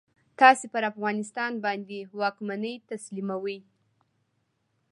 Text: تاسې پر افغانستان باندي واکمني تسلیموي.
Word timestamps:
تاسې 0.39 0.65
پر 0.73 0.83
افغانستان 0.91 1.51
باندي 1.63 1.99
واکمني 2.19 2.73
تسلیموي. 2.89 3.59